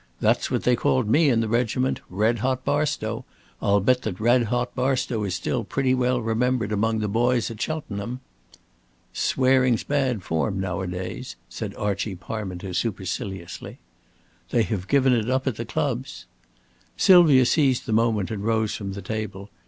[0.19, 2.01] "That's what they called me in the regiment.
[2.09, 3.23] Red hot Barstow.
[3.61, 7.61] I'll bet that Red hot Barstow is still pretty well remembered among the boys at
[7.61, 8.19] Cheltenham."
[9.13, 13.77] "Swearing's bad form nowadays," said Archie Parminter, superciliously.
[14.49, 16.25] "They have given it up at the clubs."
[16.97, 19.51] Sylvia seized the moment and rose from the table.